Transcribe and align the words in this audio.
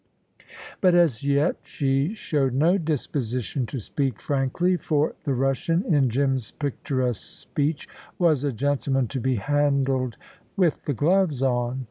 But 0.81 0.95
as 0.95 1.23
yet 1.23 1.57
she 1.61 2.15
showed 2.15 2.55
no 2.55 2.75
disposition 2.79 3.67
to 3.67 3.77
speak 3.77 4.19
frankly, 4.19 4.75
for 4.75 5.13
the 5.25 5.35
Russian, 5.35 5.85
in 5.93 6.09
Jim's 6.09 6.49
picturesque 6.49 7.39
speech, 7.41 7.87
was 8.17 8.43
a 8.43 8.51
gentleman 8.51 9.07
to 9.09 9.19
be 9.19 9.35
handled 9.35 10.17
"with 10.57 10.85
the 10.85 10.95
gloves 10.95 11.43
on." 11.43 11.79